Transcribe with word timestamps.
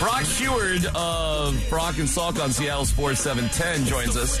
Brock 0.00 0.22
Huard 0.24 0.86
of 0.96 1.62
Brock 1.68 1.98
and 1.98 2.08
Salk 2.08 2.42
on 2.42 2.50
Seattle 2.52 2.86
Sports 2.86 3.20
710 3.20 3.84
joins 3.86 4.16
us, 4.16 4.38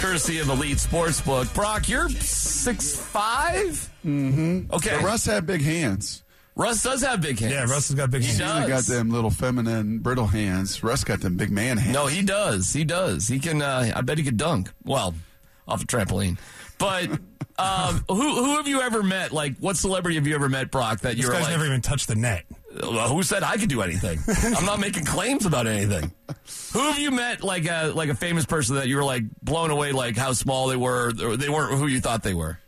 courtesy 0.00 0.38
of 0.38 0.48
Elite 0.48 0.78
Sportsbook. 0.78 1.52
Brock, 1.54 1.86
you're 1.86 2.08
six 2.08 2.96
five. 2.98 3.90
Mm-hmm. 4.06 4.72
Okay. 4.72 4.96
But 4.96 5.04
Russ 5.04 5.26
had 5.26 5.46
big 5.46 5.60
hands. 5.60 6.22
Russ 6.56 6.82
does 6.82 7.02
have 7.02 7.20
big 7.20 7.38
hands. 7.38 7.52
Yeah, 7.52 7.60
Russ 7.64 7.88
has 7.88 7.94
got 7.94 8.10
big 8.10 8.22
He 8.22 8.28
hands. 8.28 8.38
does. 8.38 8.62
He 8.64 8.68
got 8.70 8.84
them 8.84 9.10
little 9.10 9.30
feminine 9.30 9.98
brittle 9.98 10.26
hands. 10.26 10.82
Russ 10.82 11.04
got 11.04 11.20
them 11.20 11.36
big 11.36 11.50
man 11.50 11.76
hands. 11.76 11.94
No, 11.94 12.06
he 12.06 12.22
does. 12.22 12.72
He 12.72 12.84
does. 12.84 13.28
He 13.28 13.38
can. 13.38 13.60
Uh, 13.60 13.92
I 13.94 14.00
bet 14.00 14.16
he 14.16 14.24
could 14.24 14.38
dunk. 14.38 14.70
Well, 14.82 15.14
off 15.68 15.82
a 15.82 15.86
trampoline. 15.86 16.38
But 16.78 17.10
um, 17.58 18.02
who 18.08 18.14
who 18.44 18.56
have 18.56 18.66
you 18.66 18.80
ever 18.80 19.02
met? 19.02 19.30
Like, 19.32 19.58
what 19.58 19.76
celebrity 19.76 20.16
have 20.16 20.26
you 20.26 20.34
ever 20.34 20.48
met, 20.48 20.70
Brock? 20.70 21.00
That 21.00 21.16
This 21.16 21.24
you're 21.24 21.32
guy's 21.32 21.42
like, 21.42 21.50
never 21.50 21.66
even 21.66 21.82
touched 21.82 22.08
the 22.08 22.14
net. 22.16 22.44
Well, 22.80 23.08
who 23.08 23.22
said 23.22 23.42
I 23.42 23.56
could 23.56 23.68
do 23.68 23.82
anything? 23.82 24.18
I'm 24.56 24.64
not 24.64 24.80
making 24.80 25.04
claims 25.04 25.44
about 25.46 25.66
anything. 25.66 26.12
Who 26.72 26.78
have 26.78 26.98
you 26.98 27.10
met, 27.10 27.42
like 27.42 27.66
a 27.66 27.92
like 27.94 28.08
a 28.08 28.14
famous 28.14 28.46
person 28.46 28.76
that 28.76 28.88
you 28.88 28.96
were 28.96 29.04
like 29.04 29.24
blown 29.42 29.70
away, 29.70 29.92
like 29.92 30.16
how 30.16 30.32
small 30.32 30.68
they 30.68 30.76
were, 30.76 31.12
they 31.12 31.48
weren't 31.48 31.76
who 31.78 31.86
you 31.86 32.00
thought 32.00 32.22
they 32.22 32.34
were? 32.34 32.58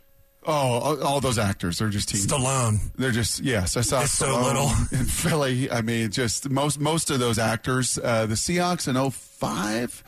Oh, 0.47 1.01
all, 1.01 1.19
those 1.21 1.39
actors 1.39 1.81
are 1.81 1.89
just 1.89 2.09
teeny. 2.09 2.23
Stallone. 2.23 2.77
They're 2.95 3.09
just 3.09 3.39
yes. 3.39 3.77
I 3.77 3.81
saw 3.81 4.03
It's 4.03 4.11
so 4.11 4.39
little. 4.43 4.69
in 4.91 5.05
Philly. 5.05 5.71
I 5.71 5.81
mean, 5.81 6.11
just 6.11 6.49
most 6.51 6.79
most 6.79 7.09
of 7.09 7.17
those 7.19 7.39
actors. 7.39 7.97
Uh, 7.97 8.27
the 8.27 8.35
Seahawks 8.35 8.87
in 8.87 9.09
05. 9.11 10.03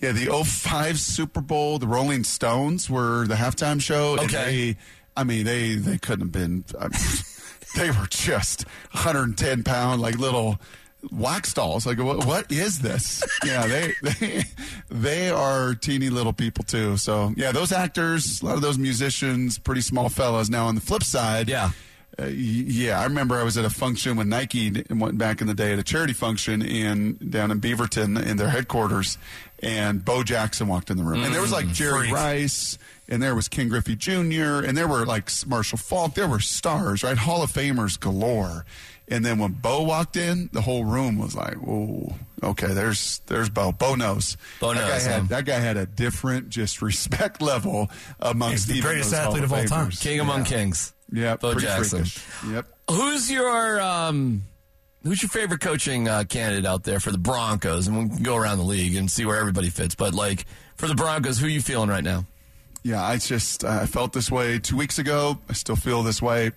Yeah, 0.00 0.12
the 0.12 0.42
05 0.44 0.98
Super 0.98 1.42
Bowl. 1.42 1.78
The 1.78 1.86
Rolling 1.86 2.24
Stones 2.24 2.88
were 2.88 3.26
the 3.26 3.34
halftime 3.34 3.80
show. 3.82 4.12
and 4.16 4.22
Okay. 4.34 4.72
they, 4.72 4.76
I 5.14 5.24
mean, 5.24 5.44
they 5.44 5.74
they 5.74 5.98
couldn't 5.98 6.26
have 6.26 6.32
been. 6.32 6.64
I 6.80 6.84
mean, 6.88 6.98
they 7.76 7.90
were 7.90 8.06
just 8.10 8.64
110 8.92 9.62
pound, 9.64 10.00
like 10.02 10.18
little 10.18 10.60
wax 11.10 11.52
dolls. 11.54 11.84
Like, 11.86 11.98
what, 11.98 12.24
what 12.26 12.50
is 12.52 12.78
this? 12.80 13.22
Yeah, 13.44 13.66
they 13.66 13.92
they 14.02 14.44
they 14.90 15.30
are 15.30 15.74
teeny 15.74 16.10
little 16.10 16.32
people 16.32 16.64
too. 16.64 16.96
So 16.96 17.32
yeah, 17.36 17.52
those 17.52 17.72
actors, 17.72 18.40
a 18.42 18.46
lot 18.46 18.54
of 18.54 18.60
those 18.62 18.78
musicians, 18.78 19.58
pretty 19.58 19.80
small 19.80 20.08
fellas. 20.08 20.48
Now 20.48 20.66
on 20.66 20.74
the 20.74 20.80
flip 20.80 21.02
side, 21.02 21.48
Yeah. 21.48 21.70
Uh, 22.18 22.26
yeah, 22.26 23.00
I 23.00 23.04
remember 23.04 23.38
I 23.38 23.42
was 23.42 23.56
at 23.56 23.64
a 23.64 23.70
function 23.70 24.16
when 24.16 24.28
Nike 24.28 24.70
d- 24.70 24.84
went 24.90 25.16
back 25.16 25.40
in 25.40 25.46
the 25.46 25.54
day 25.54 25.72
at 25.72 25.78
a 25.78 25.82
charity 25.82 26.12
function 26.12 26.60
in 26.60 27.14
down 27.30 27.50
in 27.50 27.60
Beaverton 27.60 28.22
in 28.26 28.36
their 28.36 28.50
headquarters, 28.50 29.16
and 29.62 30.04
Bo 30.04 30.22
Jackson 30.22 30.68
walked 30.68 30.90
in 30.90 30.98
the 30.98 31.04
room, 31.04 31.22
and 31.22 31.34
there 31.34 31.40
was 31.40 31.52
like 31.52 31.68
Jerry 31.68 32.08
freak. 32.08 32.12
Rice, 32.12 32.76
and 33.08 33.22
there 33.22 33.34
was 33.34 33.48
Ken 33.48 33.68
Griffey 33.68 33.96
Jr., 33.96 34.60
and 34.64 34.76
there 34.76 34.86
were 34.88 35.06
like 35.06 35.30
Marshall 35.46 35.78
Faulk, 35.78 36.14
there 36.14 36.28
were 36.28 36.40
stars, 36.40 37.02
right, 37.02 37.16
Hall 37.16 37.42
of 37.42 37.50
Famers 37.50 37.98
galore. 37.98 38.66
And 39.08 39.24
then 39.24 39.38
when 39.38 39.52
Bo 39.52 39.82
walked 39.82 40.16
in, 40.16 40.48
the 40.52 40.62
whole 40.62 40.84
room 40.84 41.18
was 41.18 41.34
like, 41.34 41.56
"Whoa, 41.56 42.14
okay, 42.42 42.68
there's 42.68 43.20
there's 43.26 43.50
Bo. 43.50 43.72
Bo 43.72 43.94
knows. 43.94 44.36
Bo 44.60 44.72
knows. 44.72 44.82
that 44.82 44.88
guy 44.88 45.00
him. 45.00 45.20
had 45.20 45.28
that 45.28 45.44
guy 45.44 45.58
had 45.58 45.76
a 45.76 45.86
different 45.86 46.50
just 46.50 46.80
respect 46.82 47.42
level 47.42 47.90
amongst 48.20 48.68
He's 48.68 48.76
the 48.76 48.80
greatest 48.82 49.10
those 49.10 49.18
Hall 49.20 49.28
athlete 49.28 49.44
of 49.44 49.52
all 49.52 49.64
time. 49.64 49.90
Famers. 49.90 50.00
King 50.02 50.20
among 50.20 50.44
kings. 50.44 50.92
Yeah, 51.12 51.36
Bo 51.36 51.54
Jackson. 51.54 52.04
freakish. 52.04 52.24
Yep. 52.50 52.66
Who's 52.90 53.30
your 53.30 53.80
um, 53.80 54.42
who's 55.02 55.22
your 55.22 55.28
favorite 55.28 55.60
coaching 55.60 56.08
uh, 56.08 56.24
candidate 56.24 56.66
out 56.66 56.84
there 56.84 57.00
for 57.00 57.10
the 57.12 57.18
Broncos? 57.18 57.86
And 57.86 57.96
we 57.98 58.16
can 58.16 58.22
go 58.22 58.36
around 58.36 58.58
the 58.58 58.64
league 58.64 58.96
and 58.96 59.10
see 59.10 59.24
where 59.26 59.36
everybody 59.36 59.68
fits. 59.68 59.94
But 59.94 60.14
like 60.14 60.46
for 60.76 60.88
the 60.88 60.94
Broncos, 60.94 61.38
who 61.38 61.46
are 61.46 61.50
you 61.50 61.60
feeling 61.60 61.88
right 61.90 62.02
now? 62.04 62.24
Yeah, 62.82 63.02
I 63.04 63.18
just 63.18 63.62
I 63.64 63.86
felt 63.86 64.12
this 64.12 64.30
way 64.30 64.58
two 64.58 64.76
weeks 64.76 64.98
ago. 64.98 65.38
I 65.48 65.52
still 65.52 65.76
feel 65.76 66.02
this 66.02 66.20
way. 66.20 66.52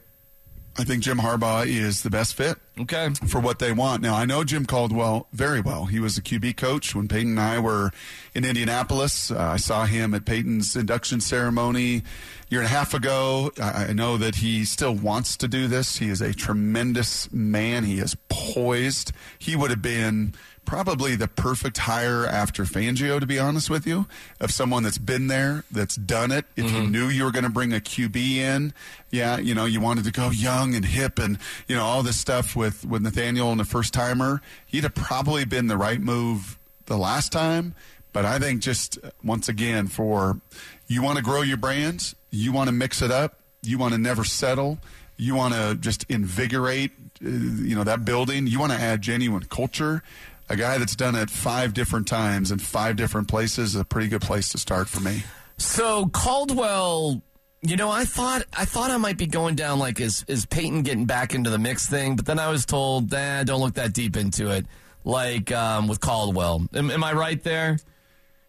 I 0.77 0.83
think 0.83 1.03
Jim 1.03 1.19
Harbaugh 1.19 1.65
is 1.65 2.03
the 2.03 2.09
best 2.09 2.35
fit 2.35 2.57
Okay. 2.77 3.09
for 3.27 3.39
what 3.39 3.59
they 3.59 3.71
want. 3.71 4.01
Now, 4.01 4.15
I 4.15 4.25
know 4.25 4.43
Jim 4.43 4.65
Caldwell 4.65 5.27
very 5.31 5.61
well. 5.61 5.85
He 5.85 6.01
was 6.01 6.15
the 6.15 6.21
QB 6.21 6.57
coach 6.57 6.93
when 6.93 7.07
Peyton 7.07 7.31
and 7.31 7.39
I 7.39 7.59
were 7.59 7.91
in 8.33 8.43
Indianapolis. 8.43 9.31
Uh, 9.31 9.39
I 9.39 9.55
saw 9.55 9.85
him 9.85 10.13
at 10.13 10.25
Peyton's 10.25 10.75
induction 10.75 11.21
ceremony 11.21 11.97
a 11.97 12.01
year 12.49 12.59
and 12.59 12.65
a 12.65 12.69
half 12.73 12.93
ago. 12.93 13.51
I, 13.61 13.85
I 13.89 13.93
know 13.93 14.17
that 14.17 14.35
he 14.35 14.65
still 14.65 14.93
wants 14.93 15.37
to 15.37 15.47
do 15.47 15.67
this. 15.67 15.95
He 15.97 16.09
is 16.09 16.19
a 16.19 16.33
tremendous 16.33 17.31
man. 17.31 17.85
He 17.85 17.99
is 17.99 18.17
poised. 18.27 19.13
He 19.39 19.55
would 19.55 19.69
have 19.69 19.81
been 19.81 20.33
probably 20.65 21.15
the 21.15 21.27
perfect 21.27 21.77
hire 21.77 22.25
after 22.25 22.63
Fangio, 22.63 23.19
to 23.19 23.25
be 23.25 23.39
honest 23.39 23.69
with 23.69 23.85
you, 23.85 24.07
of 24.39 24.51
someone 24.51 24.83
that's 24.83 24.97
been 24.97 25.27
there, 25.27 25.63
that's 25.71 25.95
done 25.95 26.31
it. 26.31 26.45
If 26.55 26.71
you 26.71 26.87
knew 26.87 27.07
you 27.07 27.23
were 27.23 27.31
going 27.31 27.43
to 27.43 27.49
bring 27.49 27.73
a 27.73 27.79
QB 27.79 28.15
in, 28.15 28.73
yeah, 29.11 29.37
you 29.37 29.55
know, 29.55 29.65
you 29.65 29.79
wanted 29.79 30.03
to 30.05 30.11
go 30.11 30.29
young 30.29 30.75
and 30.75 30.83
hip 30.85 31.19
and, 31.19 31.37
you 31.67 31.75
know, 31.75 31.83
all 31.83 32.03
this 32.03 32.17
stuff 32.19 32.55
with, 32.55 32.85
with 32.85 33.01
Nathaniel 33.01 33.51
and 33.51 33.59
the 33.59 33.65
first 33.65 33.93
timer, 33.93 34.41
he'd 34.65 34.83
have 34.83 34.95
probably 34.95 35.45
been 35.45 35.67
the 35.67 35.77
right 35.77 36.01
move 36.01 36.57
the 36.85 36.97
last 36.97 37.31
time. 37.31 37.75
But 38.13 38.23
I 38.25 38.39
think 38.39 38.61
just 38.61 38.97
uh, 39.03 39.09
once 39.23 39.49
again, 39.49 39.87
for 39.87 40.39
you 40.87 41.01
want 41.01 41.17
to 41.17 41.23
grow 41.23 41.41
your 41.41 41.57
brands, 41.57 42.15
you 42.31 42.53
want 42.53 42.69
to 42.69 42.71
mix 42.71 43.01
it 43.01 43.11
up, 43.11 43.39
you 43.61 43.77
want 43.77 43.93
to 43.93 43.97
never 43.97 44.23
settle, 44.23 44.79
you 45.17 45.35
want 45.35 45.53
to 45.53 45.75
just 45.75 46.05
invigorate, 46.09 46.91
uh, 47.23 47.27
you 47.27 47.75
know, 47.75 47.83
that 47.83 48.05
building, 48.05 48.47
you 48.47 48.59
want 48.59 48.71
to 48.71 48.77
add 48.77 49.01
genuine 49.01 49.43
culture. 49.43 50.01
A 50.49 50.55
guy 50.55 50.77
that's 50.77 50.95
done 50.95 51.15
it 51.15 51.29
five 51.29 51.73
different 51.73 52.07
times 52.07 52.51
in 52.51 52.59
five 52.59 52.95
different 52.95 53.27
places 53.27 53.73
is 53.73 53.81
a 53.81 53.85
pretty 53.85 54.07
good 54.07 54.21
place 54.21 54.49
to 54.49 54.57
start 54.57 54.87
for 54.87 54.99
me. 54.99 55.23
So 55.57 56.07
Caldwell, 56.07 57.21
you 57.61 57.75
know, 57.77 57.89
I 57.89 58.05
thought 58.05 58.43
I 58.55 58.65
thought 58.65 58.91
I 58.91 58.97
might 58.97 59.17
be 59.17 59.25
going 59.25 59.55
down 59.55 59.79
like 59.79 59.99
is 59.99 60.23
is 60.27 60.45
Peyton 60.45 60.83
getting 60.83 61.05
back 61.05 61.33
into 61.33 61.49
the 61.49 61.57
mix 61.57 61.89
thing, 61.89 62.15
but 62.15 62.25
then 62.25 62.37
I 62.37 62.49
was 62.49 62.65
told, 62.65 63.11
nah, 63.11 63.43
don't 63.43 63.59
look 63.59 63.75
that 63.75 63.93
deep 63.93 64.15
into 64.17 64.51
it. 64.51 64.65
Like 65.03 65.51
um, 65.51 65.87
with 65.87 65.99
Caldwell, 65.99 66.67
am, 66.73 66.91
am 66.91 67.03
I 67.03 67.13
right 67.13 67.41
there? 67.43 67.77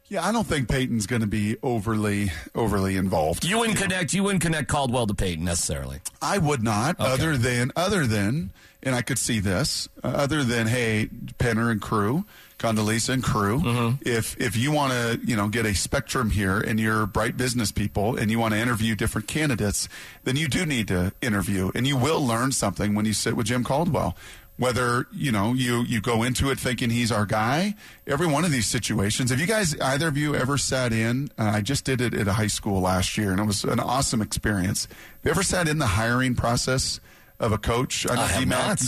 Yeah, 0.08 0.24
I 0.24 0.30
don't 0.30 0.46
think 0.46 0.68
Peyton's 0.68 1.06
going 1.06 1.22
to 1.22 1.26
be 1.26 1.56
overly 1.62 2.30
overly 2.54 2.96
involved. 2.96 3.44
You 3.44 3.58
wouldn't 3.58 3.78
connect. 3.78 4.12
You 4.12 4.22
wouldn't 4.22 4.42
connect 4.42 4.68
Caldwell 4.68 5.06
to 5.08 5.14
Peyton 5.14 5.44
necessarily. 5.44 6.00
I 6.22 6.38
would 6.38 6.62
not, 6.62 6.96
other 7.00 7.36
than 7.36 7.72
other 7.74 8.06
than, 8.06 8.52
and 8.86 8.94
I 8.94 9.02
could 9.02 9.18
see 9.18 9.40
this, 9.40 9.88
uh, 10.04 10.06
other 10.06 10.44
than 10.44 10.68
hey, 10.68 11.10
Penner 11.40 11.72
and 11.72 11.82
crew, 11.82 12.24
Condoleezza 12.58 13.10
and 13.10 13.22
crew. 13.22 13.58
Mm-hmm. 13.58 14.08
If 14.08 14.40
if 14.40 14.56
you 14.56 14.70
want 14.70 14.92
to, 14.92 15.20
you 15.26 15.34
know, 15.36 15.48
get 15.48 15.66
a 15.66 15.74
spectrum 15.74 16.30
here, 16.30 16.60
and 16.60 16.78
you're 16.78 17.04
bright 17.04 17.36
business 17.36 17.72
people, 17.72 18.16
and 18.16 18.30
you 18.30 18.38
want 18.38 18.54
to 18.54 18.60
interview 18.60 18.94
different 18.94 19.26
candidates, 19.26 19.88
then 20.22 20.36
you 20.36 20.46
do 20.46 20.64
need 20.64 20.86
to 20.88 21.12
interview, 21.20 21.72
and 21.74 21.84
you 21.86 21.96
will 21.96 22.24
learn 22.24 22.52
something 22.52 22.94
when 22.94 23.04
you 23.04 23.12
sit 23.12 23.36
with 23.36 23.46
Jim 23.46 23.64
Caldwell. 23.64 24.16
Whether 24.56 25.06
you 25.12 25.32
know 25.32 25.52
you 25.52 25.82
you 25.82 26.00
go 26.00 26.22
into 26.22 26.48
it 26.50 26.58
thinking 26.58 26.88
he's 26.88 27.10
our 27.10 27.26
guy, 27.26 27.74
every 28.06 28.28
one 28.28 28.44
of 28.44 28.52
these 28.52 28.66
situations. 28.66 29.30
Have 29.30 29.40
you 29.40 29.46
guys 29.46 29.78
either 29.80 30.06
of 30.06 30.16
you 30.16 30.36
ever 30.36 30.56
sat 30.56 30.92
in? 30.92 31.28
Uh, 31.36 31.50
I 31.56 31.60
just 31.60 31.84
did 31.84 32.00
it 32.00 32.14
at 32.14 32.28
a 32.28 32.34
high 32.34 32.46
school 32.46 32.80
last 32.80 33.18
year, 33.18 33.32
and 33.32 33.40
it 33.40 33.44
was 33.44 33.64
an 33.64 33.80
awesome 33.80 34.22
experience. 34.22 34.86
Have 34.86 35.24
you 35.24 35.30
ever 35.32 35.42
sat 35.42 35.66
in 35.68 35.78
the 35.78 35.88
hiring 35.88 36.36
process 36.36 37.00
of 37.40 37.52
a 37.52 37.58
coach? 37.58 38.06
know 38.06 38.12
I 38.14 38.26
have 38.26 38.46
not. 38.46 38.80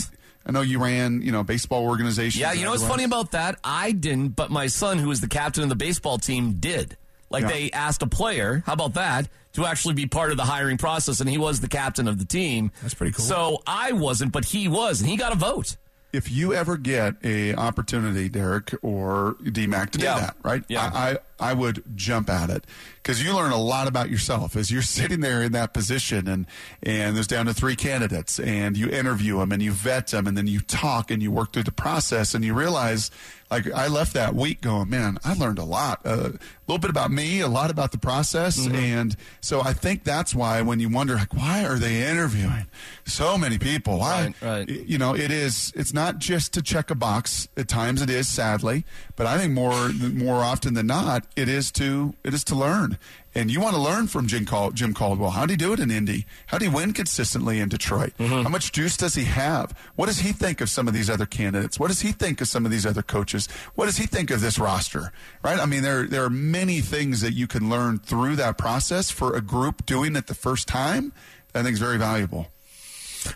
I 0.45 0.51
know 0.51 0.61
you 0.61 0.79
ran, 0.81 1.21
you 1.21 1.31
know, 1.31 1.43
baseball 1.43 1.85
organization. 1.85 2.41
Yeah, 2.41 2.53
you 2.53 2.63
know 2.65 2.71
what's 2.71 2.85
funny 2.87 3.03
about 3.03 3.31
that? 3.31 3.59
I 3.63 3.91
didn't, 3.91 4.29
but 4.29 4.49
my 4.49 4.67
son, 4.67 4.97
who 4.97 5.09
was 5.09 5.21
the 5.21 5.27
captain 5.27 5.61
of 5.63 5.69
the 5.69 5.75
baseball 5.75 6.17
team, 6.17 6.53
did. 6.59 6.97
Like 7.29 7.43
Yeah. 7.43 7.49
they 7.49 7.71
asked 7.71 8.01
a 8.01 8.07
player, 8.07 8.63
how 8.65 8.73
about 8.73 8.95
that, 8.95 9.29
to 9.53 9.65
actually 9.65 9.93
be 9.93 10.07
part 10.07 10.31
of 10.31 10.37
the 10.37 10.45
hiring 10.45 10.77
process, 10.77 11.19
and 11.19 11.29
he 11.29 11.37
was 11.37 11.59
the 11.59 11.67
captain 11.67 12.07
of 12.07 12.17
the 12.17 12.25
team. 12.25 12.71
That's 12.81 12.95
pretty 12.95 13.13
cool. 13.13 13.25
So 13.25 13.61
I 13.67 13.91
wasn't, 13.91 14.31
but 14.31 14.45
he 14.45 14.67
was, 14.67 15.01
and 15.01 15.09
he 15.09 15.17
got 15.17 15.31
a 15.33 15.35
vote. 15.35 15.77
if 16.11 16.31
you 16.31 16.55
ever 16.55 16.75
get 16.75 17.13
a 17.23 17.53
opportunity, 17.53 18.29
Derek 18.29 18.73
or 18.81 19.35
DMAC, 19.43 19.91
to 19.91 19.97
do 19.99 20.05
Yeah. 20.05 20.19
that, 20.21 20.35
right? 20.41 20.63
Yeah. 20.67 20.89
I, 20.91 21.17
I, 21.39 21.53
would 21.53 21.83
jump 21.95 22.29
at 22.29 22.49
it 22.49 22.65
because 22.95 23.23
you 23.23 23.35
learn 23.35 23.51
a 23.51 23.61
lot 23.61 23.87
about 23.87 24.09
yourself 24.09 24.55
as 24.55 24.71
you're 24.71 24.81
sitting 24.99 25.19
there 25.19 25.41
in 25.41 25.51
that 25.53 25.73
position 25.73 26.27
and, 26.27 26.45
and 26.83 27.15
there's 27.15 27.27
down 27.27 27.45
to 27.47 27.53
three 27.53 27.75
candidates 27.75 28.39
and 28.39 28.77
you 28.77 28.89
interview 28.89 29.39
them 29.39 29.51
and 29.51 29.61
you 29.61 29.71
vet 29.71 30.07
them 30.07 30.27
and 30.27 30.37
then 30.37 30.47
you 30.47 30.59
talk 30.59 31.11
and 31.11 31.21
you 31.21 31.31
work 31.31 31.53
through 31.53 31.63
the 31.63 31.71
process 31.71 32.33
and 32.33 32.45
you 32.45 32.53
realize 32.53 33.11
like 33.51 33.71
I 33.71 33.87
left 33.87 34.13
that 34.13 34.35
week 34.35 34.61
going, 34.61 34.89
man, 34.89 35.17
I 35.23 35.33
learned 35.33 35.57
a 35.57 35.63
lot, 35.63 36.01
uh, 36.05 36.09
a 36.09 36.39
little 36.67 36.79
bit 36.79 36.91
about 36.91 37.11
me, 37.11 37.39
a 37.41 37.47
lot 37.47 37.71
about 37.71 37.91
the 37.91 37.97
process. 37.97 38.59
Mm-hmm. 38.59 38.75
And 38.75 39.15
so 39.41 39.61
I 39.61 39.73
think 39.73 40.03
that's 40.03 40.35
why 40.35 40.61
when 40.61 40.79
you 40.79 40.87
wonder, 40.87 41.15
like, 41.15 41.33
why 41.33 41.65
are 41.65 41.79
they 41.79 42.07
interviewing 42.07 42.67
so 43.05 43.37
many 43.37 43.57
people? 43.57 43.97
Why, 43.97 44.33
Right, 44.41 44.41
right. 44.41 44.69
you 44.69 44.97
know, 44.97 45.15
it 45.15 45.31
is. 45.31 45.73
It's 45.75 45.93
not 45.93 46.19
just 46.19 46.53
to 46.53 46.61
check 46.61 46.91
a 46.91 46.95
box. 46.95 47.47
At 47.57 47.67
times, 47.67 48.01
it 48.01 48.09
is, 48.09 48.27
sadly, 48.27 48.85
but 49.15 49.25
I 49.25 49.37
think 49.37 49.53
more 49.53 49.89
more 49.89 50.43
often 50.43 50.73
than 50.75 50.87
not, 50.87 51.25
it 51.35 51.47
is 51.49 51.71
to 51.73 52.13
it 52.23 52.33
is 52.33 52.43
to 52.45 52.55
learn. 52.55 52.97
And 53.35 53.51
you 53.51 53.61
want 53.61 53.75
to 53.75 53.81
learn 53.81 54.07
from 54.07 54.25
Jim, 54.27 54.45
Cal- 54.45 54.71
Jim 54.71 54.93
Caldwell. 54.93 55.29
How 55.29 55.41
did 55.45 55.51
he 55.51 55.57
do 55.57 55.71
it 55.71 55.79
in 55.79 55.91
Indy? 55.91 56.25
How 56.47 56.57
did 56.57 56.69
he 56.69 56.73
win 56.75 56.93
consistently 56.93 57.59
in 57.59 57.69
Detroit? 57.69 58.13
Mm-hmm. 58.17 58.41
How 58.41 58.49
much 58.49 58.71
juice 58.71 58.97
does 58.97 59.13
he 59.13 59.25
have? 59.25 59.71
What 59.95 60.07
does 60.07 60.19
he 60.19 60.31
think 60.31 60.61
of 60.61 60.69
some 60.69 60.87
of 60.87 60.93
these 60.95 61.09
other 61.11 61.27
candidates? 61.27 61.79
What 61.79 61.89
does 61.89 62.01
he 62.01 62.11
think 62.11 62.41
of 62.41 62.47
some 62.47 62.65
of 62.65 62.71
these 62.71 62.85
other 62.87 63.03
coaches? 63.03 63.47
What 63.75 63.85
does 63.85 63.97
he 63.97 64.07
think 64.07 64.31
of 64.31 64.41
this 64.41 64.57
roster? 64.57 65.11
Right? 65.43 65.59
I 65.59 65.65
mean, 65.67 65.83
there 65.83 66.07
there 66.07 66.23
are 66.23 66.29
many 66.29 66.81
things 66.81 67.21
that 67.21 67.33
you 67.33 67.45
can 67.47 67.69
learn 67.69 67.99
through 67.99 68.35
that 68.37 68.57
process 68.57 69.11
for 69.11 69.35
a 69.35 69.41
group 69.41 69.85
doing 69.85 70.15
it 70.15 70.25
the 70.27 70.33
first 70.35 70.67
time. 70.67 71.13
that 71.53 71.59
I 71.59 71.63
think 71.63 71.73
is 71.73 71.79
very 71.79 71.97
valuable. 71.99 72.47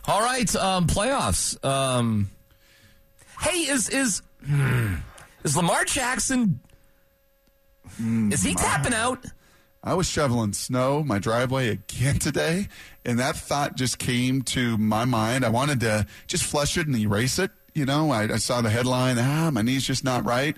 All 0.07 0.21
right, 0.21 0.53
um, 0.55 0.87
playoffs. 0.87 1.63
Um, 1.63 2.29
Hey, 3.41 3.67
is 3.67 3.89
is 3.89 4.21
hmm, 4.45 4.95
is 5.43 5.57
Lamar 5.57 5.83
Jackson? 5.83 6.61
Is 7.99 8.43
he 8.43 8.55
tapping 8.55 8.93
out? 8.93 9.25
I 9.83 9.95
was 9.95 10.07
shoveling 10.07 10.53
snow 10.53 11.03
my 11.03 11.19
driveway 11.19 11.67
again 11.69 12.19
today, 12.19 12.67
and 13.05 13.19
that 13.19 13.35
thought 13.35 13.75
just 13.75 13.99
came 13.99 14.41
to 14.43 14.77
my 14.77 15.05
mind. 15.05 15.43
I 15.43 15.49
wanted 15.49 15.81
to 15.81 16.07
just 16.27 16.43
flush 16.43 16.77
it 16.77 16.87
and 16.87 16.95
erase 16.95 17.37
it. 17.37 17.51
You 17.73 17.85
know, 17.85 18.11
I, 18.11 18.23
I 18.33 18.37
saw 18.37 18.61
the 18.61 18.69
headline, 18.69 19.17
ah, 19.19 19.49
my 19.51 19.61
knee's 19.61 19.83
just 19.85 20.03
not 20.03 20.23
right. 20.25 20.55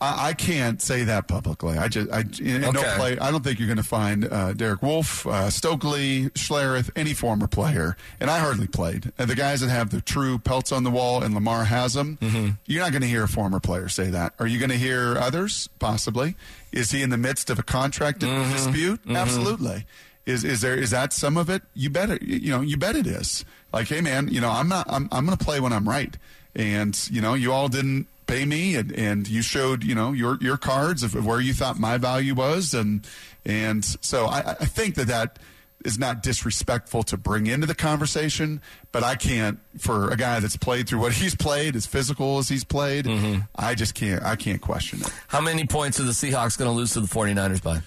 I, 0.00 0.28
I 0.28 0.32
can't 0.32 0.80
say 0.80 1.04
that 1.04 1.26
publicly. 1.26 1.76
I 1.76 1.88
just, 1.88 2.10
I, 2.12 2.20
in, 2.20 2.62
in 2.62 2.72
no 2.72 2.82
play. 2.96 3.18
I 3.18 3.30
don't 3.30 3.42
think 3.42 3.58
you're 3.58 3.66
going 3.68 3.78
to 3.78 3.82
find 3.82 4.24
uh, 4.30 4.52
Derek 4.52 4.82
Wolfe, 4.82 5.26
uh, 5.26 5.50
Stokley, 5.50 6.30
Schlereth, 6.34 6.90
any 6.94 7.14
former 7.14 7.48
player, 7.48 7.96
and 8.20 8.30
I 8.30 8.38
hardly 8.38 8.66
played. 8.68 9.12
And 9.18 9.28
the 9.28 9.34
guys 9.34 9.60
that 9.60 9.70
have 9.70 9.90
the 9.90 10.00
true 10.00 10.38
pelts 10.38 10.70
on 10.70 10.84
the 10.84 10.90
wall, 10.90 11.22
and 11.22 11.34
Lamar 11.34 11.64
has 11.64 11.94
them. 11.94 12.18
You're 12.66 12.82
not 12.82 12.92
going 12.92 13.02
to 13.02 13.08
hear 13.08 13.24
a 13.24 13.28
former 13.28 13.58
player 13.60 13.88
say 13.88 14.10
that. 14.10 14.34
Are 14.38 14.46
you 14.46 14.58
going 14.58 14.70
to 14.70 14.76
hear 14.78 15.16
others? 15.18 15.68
Possibly. 15.78 16.36
Is 16.70 16.90
he 16.90 17.02
in 17.02 17.10
the 17.10 17.18
midst 17.18 17.50
of 17.50 17.58
a 17.58 17.62
contract 17.62 18.20
dispute? 18.20 19.00
Absolutely. 19.08 19.84
Is 20.26 20.44
is 20.44 20.60
there 20.60 20.74
is 20.74 20.90
that 20.90 21.14
some 21.14 21.36
of 21.38 21.48
it? 21.48 21.62
You 21.74 21.88
bet 21.88 22.10
it. 22.10 22.20
You 22.22 22.50
know, 22.50 22.60
you 22.60 22.76
bet 22.76 22.94
it 22.94 23.06
is. 23.06 23.46
Like, 23.72 23.88
hey 23.88 24.02
man, 24.02 24.28
you 24.28 24.40
know, 24.42 24.50
I'm 24.50 24.68
not. 24.68 24.86
I'm 24.90 25.08
I'm 25.10 25.24
going 25.24 25.36
to 25.38 25.42
play 25.44 25.58
when 25.58 25.72
I'm 25.72 25.88
right. 25.88 26.14
And 26.54 26.98
you 27.10 27.22
know, 27.22 27.32
you 27.32 27.50
all 27.52 27.68
didn't 27.68 28.06
pay 28.28 28.44
me, 28.44 28.76
and, 28.76 28.92
and 28.92 29.26
you 29.26 29.42
showed 29.42 29.82
you 29.82 29.94
know 29.94 30.12
your 30.12 30.38
your 30.40 30.56
cards 30.56 31.02
of 31.02 31.26
where 31.26 31.40
you 31.40 31.52
thought 31.52 31.78
my 31.80 31.98
value 31.98 32.34
was, 32.34 32.74
and 32.74 33.04
and 33.44 33.84
so 33.84 34.26
I, 34.26 34.50
I 34.50 34.64
think 34.66 34.94
that 34.94 35.08
that 35.08 35.40
is 35.84 35.98
not 35.98 36.22
disrespectful 36.22 37.02
to 37.04 37.16
bring 37.16 37.46
into 37.46 37.66
the 37.66 37.74
conversation, 37.74 38.60
but 38.92 39.04
I 39.04 39.14
can't 39.14 39.58
for 39.78 40.10
a 40.10 40.16
guy 40.16 40.40
that's 40.40 40.56
played 40.56 40.88
through 40.88 41.00
what 41.00 41.12
he's 41.20 41.34
played, 41.34 41.74
as 41.74 41.86
physical 41.86 42.38
as 42.38 42.48
he's 42.48 42.64
played. 42.64 43.06
Mm-hmm. 43.06 43.40
I 43.56 43.74
just 43.74 43.94
can't. 43.94 44.22
I 44.22 44.36
can't 44.36 44.60
question 44.60 45.00
it. 45.00 45.12
How 45.28 45.40
many 45.40 45.66
points 45.66 45.98
are 45.98 46.04
the 46.04 46.12
Seahawks 46.12 46.58
going 46.58 46.70
to 46.70 46.76
lose 46.76 46.92
to 46.92 47.00
the 47.00 47.08
49ers 47.08 47.62
by? 47.62 47.80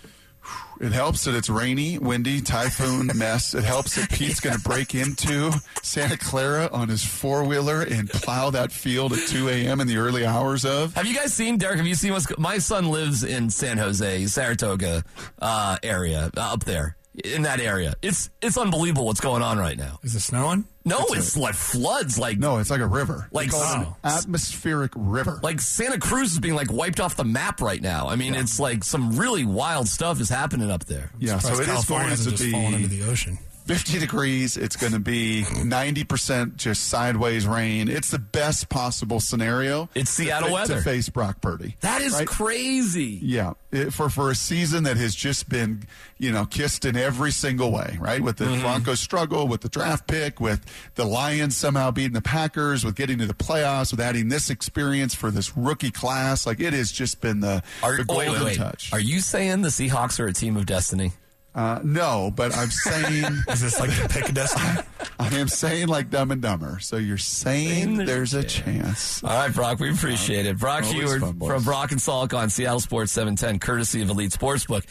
It 0.79 0.91
helps 0.91 1.25
that 1.25 1.35
it's 1.35 1.49
rainy, 1.49 1.99
windy, 1.99 2.41
typhoon 2.41 3.11
mess. 3.15 3.53
It 3.53 3.63
helps 3.63 3.95
that 3.95 4.09
Pete's 4.09 4.39
going 4.39 4.55
to 4.55 4.61
break 4.61 4.95
into 4.95 5.51
Santa 5.83 6.17
Clara 6.17 6.69
on 6.71 6.89
his 6.89 7.03
four 7.03 7.43
wheeler 7.43 7.81
and 7.81 8.09
plow 8.09 8.49
that 8.49 8.71
field 8.71 9.13
at 9.13 9.27
2 9.27 9.49
a.m. 9.49 9.79
in 9.79 9.87
the 9.87 9.97
early 9.97 10.25
hours 10.25 10.65
of. 10.65 10.95
Have 10.95 11.05
you 11.05 11.15
guys 11.15 11.33
seen 11.33 11.57
Derek? 11.57 11.77
Have 11.77 11.87
you 11.87 11.95
seen 11.95 12.13
what's? 12.13 12.35
My 12.37 12.57
son 12.57 12.89
lives 12.89 13.23
in 13.23 13.49
San 13.49 13.77
Jose, 13.77 14.25
Saratoga 14.25 15.03
uh, 15.39 15.77
area, 15.83 16.31
uh, 16.35 16.53
up 16.53 16.63
there 16.65 16.95
in 17.23 17.41
that 17.43 17.59
area. 17.59 17.93
It's 18.01 18.29
it's 18.41 18.57
unbelievable 18.57 19.05
what's 19.05 19.19
going 19.19 19.41
on 19.41 19.57
right 19.57 19.77
now. 19.77 19.99
Is 20.03 20.15
it 20.15 20.21
snowing? 20.21 20.65
No, 20.83 20.97
it's 21.09 21.37
like 21.37 21.53
floods, 21.53 22.17
like 22.17 22.39
No, 22.39 22.57
it's 22.57 22.69
like 22.71 22.81
a 22.81 22.87
river. 22.87 23.27
like 23.31 23.49
Oh. 23.53 23.95
Atmospheric 24.03 24.91
river. 24.95 25.39
like 25.43 25.61
Santa 25.61 25.99
Cruz 25.99 26.31
is 26.33 26.39
being 26.39 26.55
like 26.55 26.71
wiped 26.71 26.99
off 26.99 27.15
the 27.15 27.23
map 27.23 27.61
right 27.61 27.81
now. 27.81 28.07
I 28.07 28.15
mean, 28.15 28.33
it's 28.33 28.59
like 28.59 28.83
some 28.83 29.17
really 29.17 29.43
wild 29.45 29.87
stuff 29.87 30.19
is 30.19 30.29
happening 30.29 30.71
up 30.71 30.85
there. 30.85 31.11
yeah, 31.19 31.37
so 31.37 31.49
Surprised 31.49 31.59
it 31.59 31.63
is 31.63 31.67
California 31.67 32.07
going 32.07 32.17
to 32.17 32.31
just 32.31 32.51
fallen 32.51 32.73
into 32.75 32.87
the 32.87 33.03
ocean. 33.03 33.37
50 33.71 33.99
degrees. 33.99 34.57
It's 34.57 34.75
going 34.75 34.93
to 34.93 34.99
be 34.99 35.43
90% 35.47 36.55
just 36.57 36.89
sideways 36.89 37.47
rain. 37.47 37.87
It's 37.89 38.11
the 38.11 38.19
best 38.19 38.69
possible 38.69 39.19
scenario. 39.19 39.89
It's 39.95 40.09
Seattle 40.11 40.49
to, 40.49 40.53
weather. 40.53 40.75
To 40.75 40.81
face 40.81 41.09
Brock 41.09 41.41
Purdy. 41.41 41.77
That 41.81 42.01
is 42.01 42.13
right? 42.13 42.27
crazy. 42.27 43.19
Yeah, 43.21 43.53
it, 43.71 43.91
for 43.93 44.09
for 44.09 44.29
a 44.29 44.35
season 44.35 44.83
that 44.83 44.97
has 44.97 45.15
just 45.15 45.49
been, 45.49 45.83
you 46.17 46.31
know, 46.31 46.45
kissed 46.45 46.85
in 46.85 46.95
every 46.95 47.31
single 47.31 47.71
way, 47.71 47.97
right? 47.99 48.21
With 48.21 48.37
the 48.37 48.51
Mm-hmm. 48.51 48.61
Broncos 48.63 48.99
struggle, 48.99 49.47
with 49.47 49.61
the 49.61 49.69
draft 49.69 50.07
pick, 50.07 50.41
with 50.41 50.65
the 50.95 51.05
Lions 51.05 51.55
somehow 51.55 51.89
beating 51.91 52.11
the 52.11 52.21
Packers, 52.21 52.83
with 52.83 52.95
getting 52.95 53.17
to 53.19 53.25
the 53.25 53.33
playoffs, 53.33 53.91
with 53.91 54.01
adding 54.01 54.27
this 54.27 54.49
experience 54.49 55.15
for 55.15 55.31
this 55.31 55.55
rookie 55.55 55.89
class, 55.91 56.45
like 56.45 56.59
it 56.59 56.73
has 56.73 56.91
just 56.91 57.21
been 57.21 57.39
the, 57.39 57.63
Are, 57.81 57.95
the 57.95 58.05
oh, 58.09 58.17
wait, 58.17 58.25
golden 58.25 58.43
wait, 58.43 58.49
wait. 58.49 58.57
touch. 58.57 58.91
Are 58.91 58.99
you 58.99 59.21
saying 59.21 59.61
the 59.61 59.69
Seahawks 59.69 60.19
are 60.19 60.27
a 60.27 60.33
team 60.33 60.57
of 60.57 60.65
destiny? 60.65 61.13
Uh, 61.53 61.79
no, 61.83 62.31
but 62.33 62.55
I'm 62.55 62.69
saying 62.69 63.25
Is 63.49 63.61
this 63.61 63.79
like 63.79 63.89
the 63.89 64.07
pick 64.09 64.29
of 64.29 64.35
destiny? 64.35 64.87
I 65.19 65.27
am 65.35 65.49
saying 65.49 65.87
like 65.87 66.09
Dumb 66.09 66.31
and 66.31 66.41
Dumber. 66.41 66.79
So 66.79 66.95
you're 66.95 67.17
saying 67.17 67.97
there's 67.97 68.33
a 68.33 68.43
chance. 68.43 69.23
All 69.23 69.29
right, 69.29 69.53
Brock, 69.53 69.79
we 69.79 69.91
appreciate 69.91 70.45
it. 70.45 70.57
Brock 70.57 70.83
Always 70.83 71.09
Huard 71.09 71.21
fun, 71.21 71.39
from 71.39 71.63
Brock 71.63 71.91
and 71.91 71.99
Salk 71.99 72.33
on 72.37 72.49
Seattle 72.49 72.79
Sports 72.79 73.11
710, 73.11 73.59
courtesy 73.59 74.01
of 74.01 74.09
Elite 74.09 74.31
Sportsbook. 74.31 74.85